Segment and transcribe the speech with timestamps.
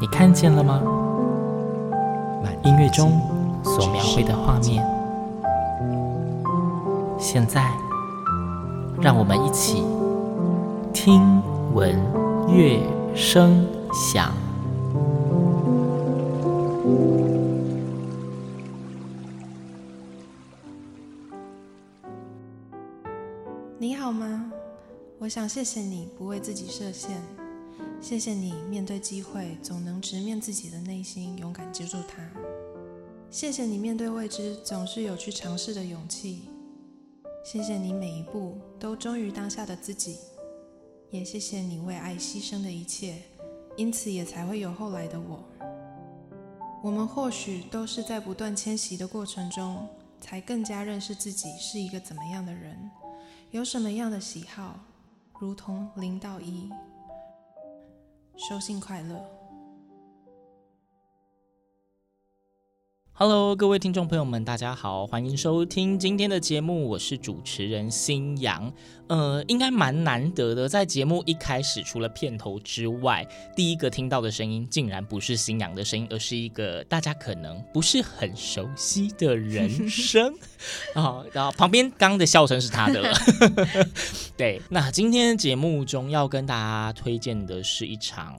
[0.00, 0.82] 你看见了吗？
[2.64, 3.20] 音乐中
[3.64, 4.86] 所描绘的画面，
[7.18, 7.72] 现在，
[9.00, 9.84] 让我们一起
[10.92, 11.42] 听
[11.74, 11.98] 闻
[12.46, 12.80] 乐
[13.16, 14.30] 声响。
[23.78, 24.52] 你好吗？
[25.18, 27.20] 我想谢谢你不为自己设限，
[28.02, 32.28] 谢谢你面对机会总能直面自己的内心，勇敢接住它。
[33.30, 36.48] 谢谢你面对未知总是有去尝试的勇气。
[37.44, 40.16] 谢谢你每一步都忠于当下的自己，
[41.10, 43.22] 也谢谢你为爱牺牲的一切，
[43.76, 45.44] 因此也才会有后来的我。
[46.82, 49.88] 我们或许都是在不断迁徙的过程中，
[50.20, 52.76] 才更加认识自己是一个怎么样的人。
[53.52, 54.80] 有什么样的喜好，
[55.38, 56.68] 如同零到一，
[58.48, 59.41] 收信快乐。
[63.24, 68.72] Hello，各位听众朋友们，大家好，欢迎收听今天的节目，我是主持人新阳。
[69.06, 80.34] 呃，应该蛮难得的，在节目一开始，除了片头之外，第一个听到的声音竟然不是新阳的声音，而是一个大家可能不是很熟悉的人声
[80.94, 81.22] 啊。
[81.32, 83.16] 然后旁边刚刚的笑声是他的了。
[84.36, 88.36] 对，那今天节目中要跟大家推荐的是一场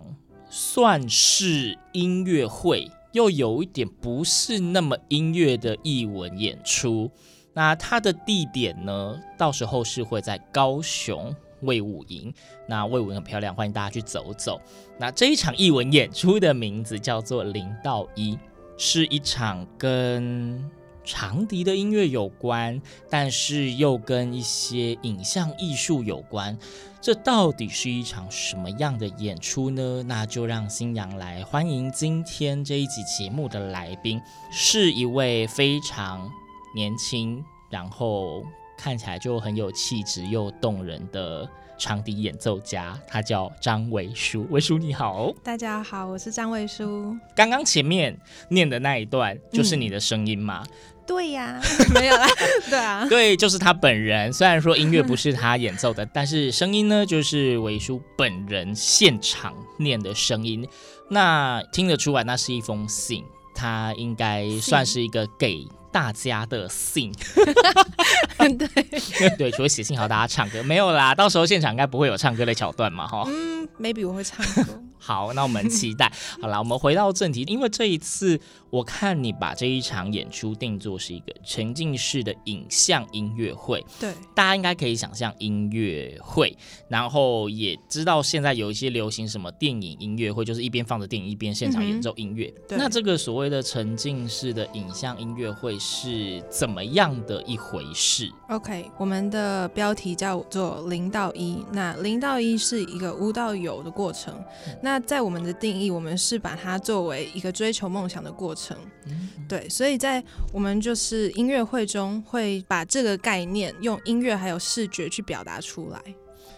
[0.50, 2.92] 算是音乐会。
[3.14, 7.10] 又有一点不是那么音乐的艺文演出，
[7.54, 12.34] 那它的地点呢，到时候是会在高雄魏武营。
[12.68, 14.60] 那魏武营很漂亮，欢迎大家去走走。
[15.00, 18.34] 那这一场艺文演出的名字叫做《零到一》，
[18.78, 20.70] 是一场跟
[21.04, 26.58] 长笛的音乐有关，但是又跟一些影像艺术有关。
[27.02, 30.02] 这到底是一场什么样的演出呢？
[30.04, 34.22] 那就让新阳来欢迎今天这一集节目的来宾，
[34.52, 36.32] 是一位非常
[36.74, 38.42] 年轻，然后
[38.84, 44.46] 看起来就很有气质又动人的长笛演奏家，他叫张维舒。
[44.50, 47.16] 维舒你好，大家好，我是张维舒。
[47.34, 50.66] 刚刚前面念的那一段就是你的声音吗？
[50.68, 50.72] 嗯
[51.06, 51.60] 对呀，
[51.96, 52.28] 没有啦，
[52.70, 54.32] 对啊，对，就是他本人。
[54.32, 60.68] 虽然说音乐不是他演奏的，但是声音呢，就是维叔本人现场念的声音。
[61.10, 63.24] 那听得出来，那是一封信，
[63.56, 67.14] 他应该算是一个给大家的信。
[68.50, 68.68] 对
[69.38, 71.14] 对，除了写信，好大家唱歌没有啦。
[71.16, 73.24] 到时候现场应该不会有唱歌的桥段嘛，哈。
[73.28, 74.82] 嗯，maybe 我会唱歌。
[75.04, 76.10] 好，那我们期待。
[76.40, 83.86] 好了，我们回到正题，因为这一次我看你把这一场演出定做是一个沉浸式的影像音乐会。
[84.00, 92.54] 对，大家应该可以想象音乐会，然后也知道现在有一些流行什么电影音乐会，就是一边放着电影一边现场演奏音乐。
[92.70, 101.62] 对那这个所谓的沉浸式的影像音乐会是怎么样的一回事？OK，我们的标题叫做零到一。
[101.74, 104.34] 那零到一是一个无到有的过程。
[104.82, 108.78] 那在我们的定义，我们是把它作为一个追求梦想的过程。
[109.08, 116.02] 嗯，对，所以在我们就是音乐会中，会把这个概念用音乐还有视觉去表达出来。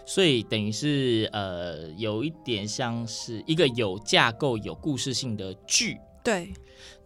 [0.06, 5.98] 所以等于是呃，有一点像是一个有架构、有故事性的剧。
[6.24, 6.54] 对，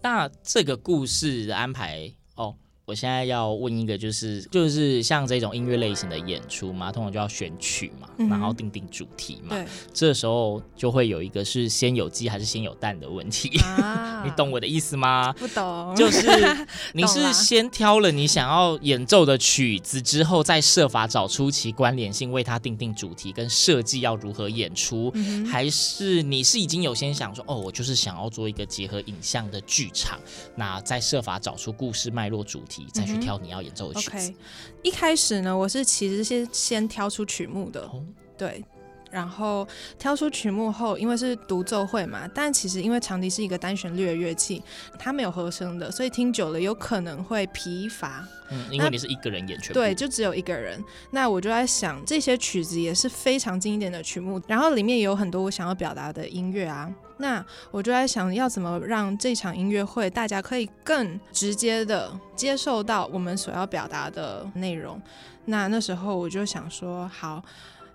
[0.02, 2.56] 那这个故事的安排哦。
[2.90, 9.56] 我现在要问一个，就是就是像这种音乐类型的演出嘛，通常就要选曲嘛，嗯、然后定定主题嘛。
[9.56, 9.64] 对，
[9.94, 13.60] 这时候就会有一个是先有鸡还是先有蛋的问题。
[13.60, 15.32] 啊、 你懂我的意思吗？
[15.34, 15.96] 不懂。
[15.96, 16.28] 就是
[16.96, 30.20] 你是先挑了你想要演奏的曲子之后，再设法找出其关联性，为它定定主题跟设计要如何演出，嗯、还是你是已经有先想说，哦，我就是想要做一个结合影像的剧场，
[30.56, 32.79] 那再设法找出故事脉络主题。
[32.94, 34.30] 再去挑你要演奏的曲子。
[34.30, 34.36] 嗯、okay,
[34.84, 38.04] 一开始呢，我是其实先先挑出曲目的，哦、
[38.38, 38.64] 对，
[39.12, 39.68] 然后
[39.98, 44.62] 挑出曲目后，因为是独奏会嘛，但其实因为长笛是一个单旋律的乐器，
[44.98, 48.26] 它没有和声的，所以听久了有可能会疲乏。
[48.52, 49.74] 嗯，因为你是一个人演全。
[49.74, 50.84] 对，就只有一个人。
[51.12, 56.92] 那我就在想，这些曲子也是非常经典的曲目，然后里面也有很多我想要表达的音乐啊。
[57.18, 65.00] 那我就在想，要怎么让这场音乐会大家可以更直接的接受到我们所要表达的内容。
[65.46, 67.44] 那那时候我就想说，好，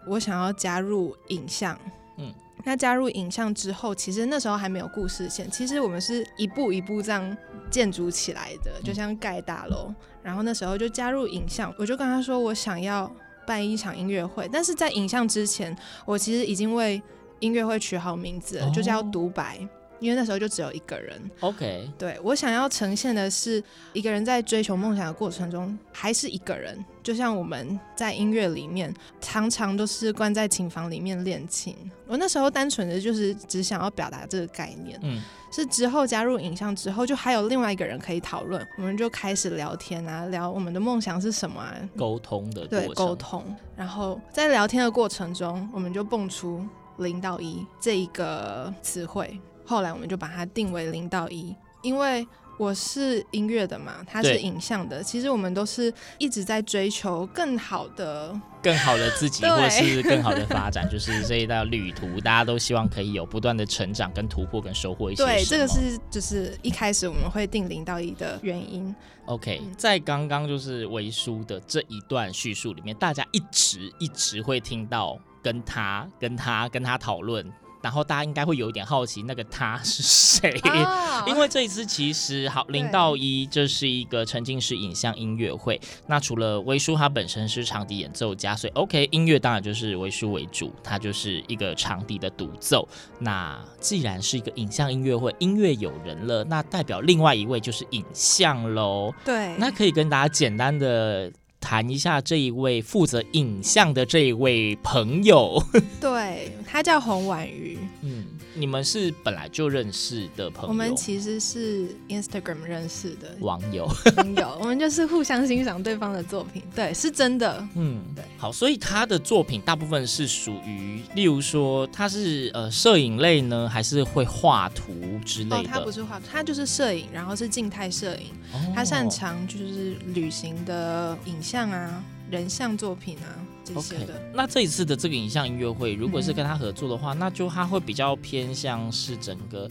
[0.07, 1.79] 我想要加入影像。
[2.17, 2.33] 嗯，
[2.65, 7.37] 那加入影像之后，其实那时候还没有故事线，其实我们是一步一步这样
[7.71, 9.93] 建筑起来的，就像盖大楼。
[10.23, 13.11] 然后那时候就加入影像，我就跟他说，我想要
[13.47, 17.03] 办一场音乐会，但是在影像之前，我其实已经为
[17.41, 19.59] 音乐会取好名字了，就叫独白。
[19.61, 19.69] 哦
[20.05, 23.63] 因为那时候就只有一个人，OK，对，我想要呈现的是
[23.95, 31.75] 一个人在追求梦想的过程中还是一个人，就像我们在音乐里面常常都是关在琴房里面练琴。
[32.07, 43.43] 我那时候单纯的就是只想要表达这个概念，嗯，是之后加入影像之后，就还有另外一个人可以讨论，我们就开始聊天啊，聊我们的梦想是什么啊，沟通的对沟通，
[43.75, 46.63] 然后在聊天的过程中，我们就蹦出
[46.99, 49.41] 零到一这一个词汇。
[49.65, 52.27] 后来我们就把它定为零到一，因为
[52.57, 55.03] 我是音乐的嘛，他是影像的。
[55.03, 58.33] 其实我们都是一直在追求更好的、
[58.63, 60.87] 更好的自己， 或是更好的发展。
[60.93, 65.25] 就是这一道旅途，大家都希望可以有不断的成长、跟突破、跟收获一些。
[65.25, 68.95] 对，这个是就是一开始我们会定零到一的原因。
[69.27, 77.45] OK，在刚刚就是维书的这一段叙述里面，大家一直一直会听到跟他、跟他、跟他讨论。
[77.85, 85.79] 然后大家应该会有一点好奇，那个他是谁？Oh, 因为这一次其实好零到一，这是一个沉浸式影像音乐会。
[86.07, 92.89] 那除了为书他本身是长笛演奏家，所以 OK 音乐当然就是为书为主，他就是一个长笛的独奏。
[93.19, 99.13] 那既然是一个影像音乐会，音乐有人了，那代表另外一位就是影像喽。
[99.27, 101.31] 对，那可以跟大家简单的。
[101.75, 105.61] 谈一下这一位负责影像的这一位朋友，
[106.01, 107.77] 对，他叫洪婉瑜。
[108.03, 108.14] 嗯，
[108.55, 110.69] 你们是本来就认识的朋友？
[110.69, 113.87] 我们其实是 Instagram 认识的网友，
[114.17, 116.63] 网友， 我们就是互相欣赏对方的作品。
[116.75, 117.67] 对，是真的。
[117.75, 118.25] 嗯，对。
[118.37, 124.93] 好，所以他的作品大部分是属于，例如说他是呃摄影类呢，还是会画图
[125.25, 125.57] 之类的？
[125.57, 128.29] 哦，他不是画图，他就是摄影，然后是静态摄影。
[128.53, 131.35] 哦，他擅长就是旅行的影。
[131.45, 133.29] 像啊，人像作品啊
[133.65, 134.15] 这些的。
[134.15, 139.69] Okay, 那这一次的这个影像音乐会，如果是跟他合作的话，嗯、那就他会比较偏向是整个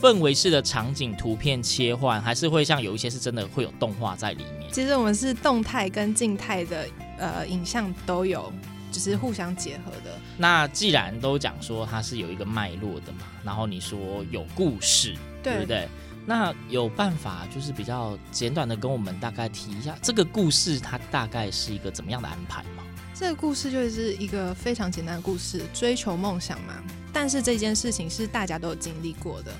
[0.00, 4.72] 氛围式的场景图片切换，还是会像有一些是真的会有动画在里面。
[4.72, 6.86] 其实我们是动态跟静态的
[7.18, 8.52] 呃影像都有，
[8.90, 10.18] 只、就是互相结合的。
[10.36, 15.88] 那既然都讲说它是有一个脉络的嘛，然后你说有故事，对，对不对？
[16.26, 22.82] 那有办法，就是比较简短的跟我们大概提一下这个故事，它大概是一个怎么样的安排吗？
[23.24, 26.74] 这个故事就是一个非常简单的故事，追求梦想嘛。
[27.10, 29.50] 但是这件事情是大家都有经历过的。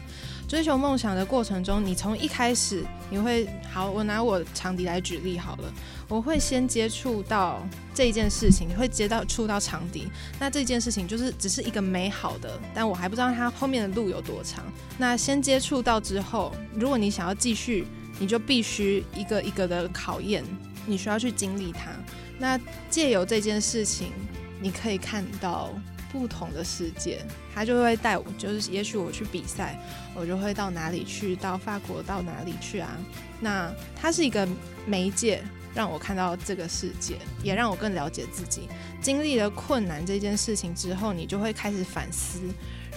[0.47, 5.73] 追求梦想的过程中，你从一开始你会好，我拿我长笛来举例好了，
[6.09, 10.09] 我会先接触到这一件事情，你会接到触到长笛，
[10.39, 14.63] 那这件事情就是只是一个美好的，但我还不知道它后面的路有多长。
[14.99, 17.87] 那先接触到之后，如果你想要继续，
[18.19, 20.45] 你就必须一个一个的考验，
[20.87, 21.91] 你需要去经历它。
[22.39, 22.59] 那
[22.91, 24.13] 借由这件事情，
[24.61, 25.71] 你可以看到。
[26.13, 29.77] 不同的世界，他就会带我，就是也许我去比赛，
[30.15, 32.97] 我就会到哪里去，到法国到哪里去啊？
[33.41, 33.69] 那
[34.01, 34.47] 它是一个
[34.87, 35.43] 媒介，
[35.75, 38.69] 让我看到这个世界，也让我更了解自己。
[39.03, 42.39] 经历了困难这件事情之后，你就会开始反思。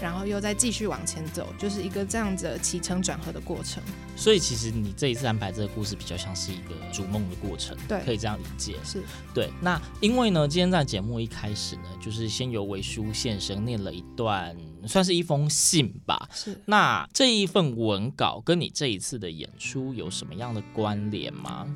[0.01, 3.82] 然后又再继续往前走，就是一个这样子的起承转合的过程。
[4.16, 8.75] 所以其实你这一次安排这个故事，比较像是一个逐梦的过程，对，可以这样理解。
[8.84, 9.50] 是对。
[9.62, 16.27] 那因为呢，今天在节目一开始呢，就是先由为书现身念了一段，算是一封信吧。
[16.34, 16.60] 是。
[16.66, 21.68] 那这一份文稿跟你这一次的演出有什么样的关联吗？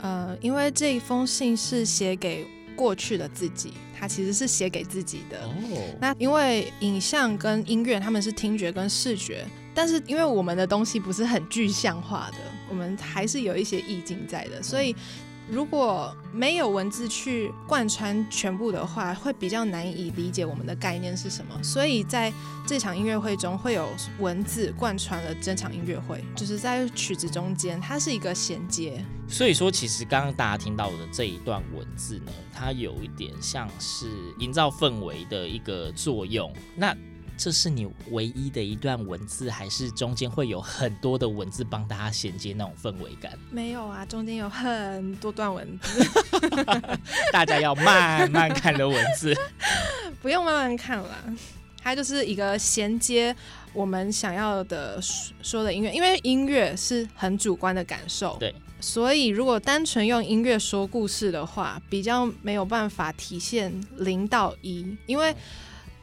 [0.00, 2.46] 呃，因为这一封信是写给
[2.78, 3.72] 过去的自己。
[4.00, 5.42] 它其实是写给自己的。
[5.42, 5.54] Oh.
[6.00, 9.44] 那因为影像跟音乐，他们是听觉跟视觉，
[9.74, 12.36] 但是因为我们的东西不是很具象化的，
[12.70, 14.94] 我们还是有一些意境在的，所以
[15.50, 21.62] 如果没有文字去贯穿全部的话，会比较难以理解我们的概念是什么。
[21.62, 22.32] 所以在
[22.66, 23.88] 这场音乐会中，会有
[24.18, 29.02] 文字贯穿了整场音乐会，就是在曲子中间，它是一个衔接。
[29.26, 34.06] 所以说，其实刚刚大家听到的这一段文字呢，它有一点像是
[34.38, 36.52] 营造氛围的一个作用。
[36.76, 36.94] 那
[37.38, 43.38] 这是你唯一的一段文字，还是中间会有很多的文字帮大家衔接那种氛围感？
[43.48, 46.04] 没有啊，中间有很多段文字，
[47.32, 49.32] 大家要慢慢看的文字，
[50.20, 51.08] 不用慢慢看了，
[51.80, 53.34] 它就是一个衔接
[53.72, 55.00] 我们想要的
[55.40, 65.32] 说的音乐，因为音乐是很主观的感受，对，所以如果单纯用音乐说故事的话，比较没有办法体现零到一，因为。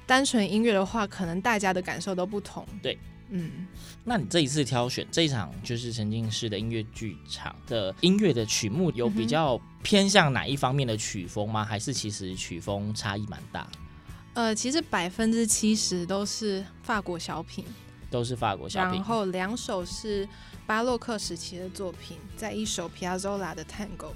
[0.05, 2.65] 单纯音乐的话，可能大家的感受都不同。
[2.81, 2.97] 对，
[3.29, 3.67] 嗯，
[4.03, 11.65] 那你这一次挑选这一场就是沉浸式的音乐剧场的音乐的曲目，有比较偏向哪一方面的曲风吗？
[11.65, 13.67] 还是其实曲风差异蛮大？
[14.35, 17.65] 呃，其实百分之七十都是法国小品，
[18.11, 18.95] 都是法国小品。
[18.95, 20.27] 然后两首是
[20.67, 24.13] 巴洛克时期的作品，在一首皮亚佐拉的探戈。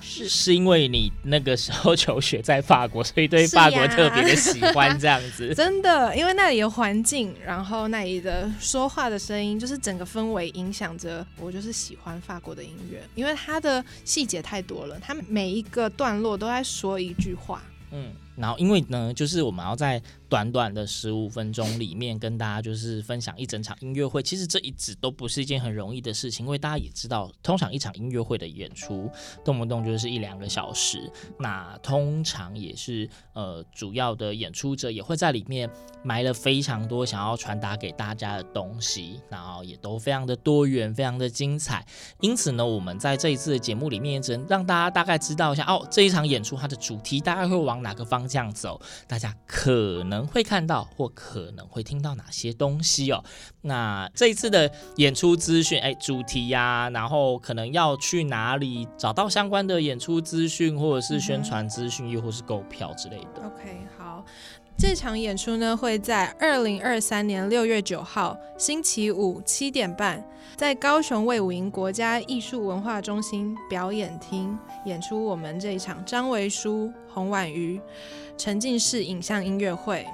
[0.00, 5.52] 是是因为你那个时候求学在法国，所以对法国特别的喜欢这样子。
[5.56, 17.62] 真的，因为那里的环境，然后那里的说话的声音，就是整个氛围影响着我，就是喜欢法国的音乐，因为它的细节太多了，它每一个段落都在说一句话。
[17.92, 18.12] 嗯。
[18.36, 24.22] 然后，因为呢，就是我们要在短短的十五分钟里面跟大家就是分享一整场音乐会。
[24.22, 29.10] 其实这一直都不是一件很容易的事情，因为大家也知道，通常一场音乐会的演出
[29.44, 31.10] 动不动就是一两个小时。
[31.38, 35.68] 那通常也是呃，主要的演出者也会在里面
[36.02, 41.84] 埋了非常多想要传达给大家的东西，然后也都非常的多元，非常的精彩。
[42.20, 48.30] 因此呢，我们在这一次的节目里面，只能让大家大概知道一下哦，这一场演出它的主题大概会往哪个方向。
[48.30, 53.22] 这样走，大家可能会看到或可能会听到哪些东西哦？
[53.62, 63.44] 那这一次的演出资讯，哎，主题呀、然后可能要去哪里找到相关的演出资讯，或者是宣传资讯，又或是购票之类的。
[63.44, 64.24] OK，好，
[64.80, 70.24] 这场演出呢会在二零二三年六月九号星期五七点半，
[70.56, 75.22] 在高雄卫武营国家艺术文化中心表演厅演出。
[75.22, 77.78] 我们这一场张维书、洪婉瑜。
[78.38, 80.06] 沉浸式影像音乐会，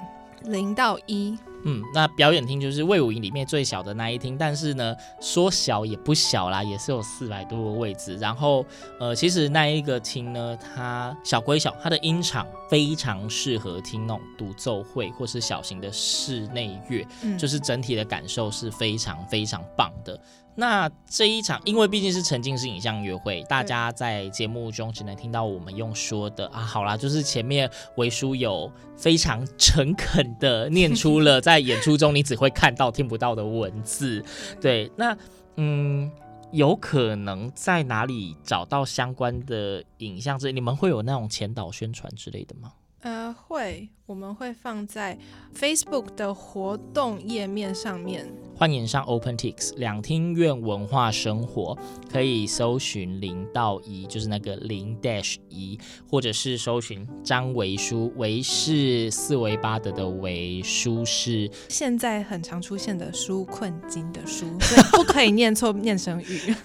[0.43, 1.37] 零到一。
[1.69, 8.15] 嗯，那表演厅就是魏武营里面最小的那一厅，但是呢，说小也不小啦，也是有四百多个位置。
[8.15, 8.65] 然后，
[9.01, 17.05] 呃，其实那一个厅呢，它小归小，它的音场非常适合听那种独奏会或是小型的室内乐，
[17.37, 20.17] 就是整体的感受是非常非常棒的。
[20.59, 26.61] 那这一场，因为毕竟是沉浸式影像约会，大家在节目中只能听到我们用说的啊。
[26.61, 34.25] 好啦，就是前面维叔有非常诚恳的念出了在演出中你只会看到听不到的文字。
[34.59, 35.15] 对，那
[35.57, 36.11] 嗯，
[36.51, 40.51] 有可能在哪里找到相关的影像之类？
[40.51, 42.73] 你们会有那种前导宣传之类的吗？
[43.01, 45.17] 呃，会，我们会放在
[45.55, 48.27] Facebook 的活动页面上面。
[48.55, 51.77] 欢迎上 OpenTix 两厅院文化生活，
[52.11, 66.55] 可以搜寻零到一，就是那个零 dash 一，或者是搜寻张维书，维是四维八德的维，书是现在很常出现的书困金的书，所以不可以念错， 念成语。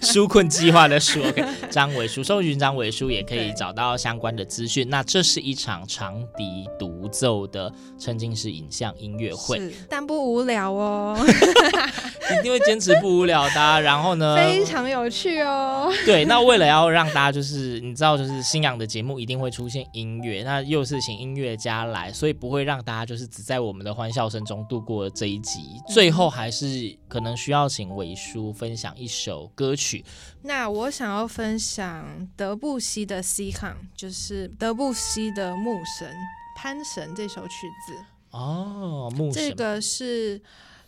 [0.00, 4.88] 书困计划的书，OK，张维书，搜寻张维书也可以找到相关的资讯。
[4.88, 11.16] 那这是一场长笛独奏的沉浸式影像音乐会，但不无聊哦。
[11.16, 11.16] 哦，
[12.38, 13.80] 一定会坚持不无聊的啊。
[13.80, 15.92] 然后呢，非常有趣哦。
[16.04, 25.60] 对，那为了要让大家就是你知道，就是新氧的节目一定会出现音乐，那又是请音乐家来，所以不会让大家就是只在我们的欢笑声中度过这一集。
[25.88, 30.04] 最后还是可能需要请伟叔分享一首歌曲。
[30.42, 36.08] 那我想要分享德布西的《西航》，就是德布西的《牧神》
[36.56, 38.04] 潘神这首曲子。
[38.30, 40.40] 哦，牧神，这个是。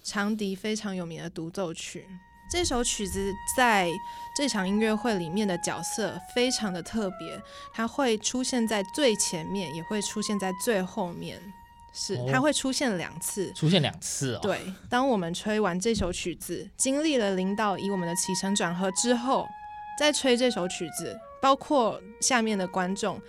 [0.02, 2.06] 长笛非常有名的独奏曲，
[2.50, 3.86] 这首曲子在
[4.34, 7.38] 这场音乐会里面的角色非常的特别，
[7.70, 11.38] 它会出现在最前面，也会出现在最后面，
[11.92, 14.40] 是它会出现两次，出现两次哦。
[14.42, 19.46] 对，当我们吹完这首曲子，经历了领导以我们的起承转合之后，
[19.98, 23.20] 再吹这首曲子，包括下面的观众，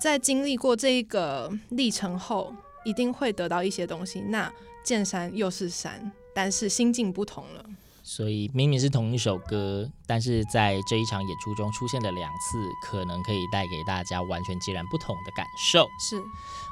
[0.00, 2.54] 在经历过这一个历程后，
[2.84, 4.20] 一定会得到一些东西。
[4.20, 4.50] 那
[4.82, 7.64] 见山又是山，但是心境不同了。
[8.02, 15.86] 所以明明是同一首歌，但是在这一场演出中出现了两次，可能可以带给大家完全截然不同的感受。
[16.00, 16.16] 是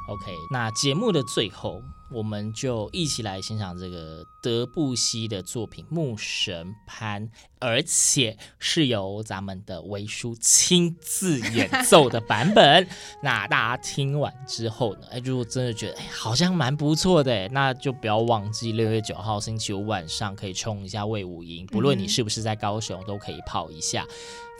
[0.08, 0.32] ，OK。
[0.50, 7.28] 那节目的最后，我们就一起来欣赏这个德布西的作品《牧神潘》，
[7.60, 12.88] 而且是由咱们的维叔亲自演奏的版本。
[13.22, 24.06] 那大家听完之后呢，哎，如果真的觉得哎好像蛮不错的，那就不要忘记六月九号星期五晚上可以冲一下魏武营，不论你是不是在高雄，都可以跑一下。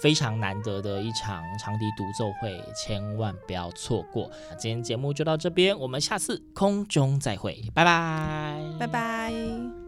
[0.01, 4.31] 非常难得的一场长笛独奏会，千万不要错过。
[4.59, 9.88] 今天节目就到这边，我们下次空中再会，拜拜，拜拜。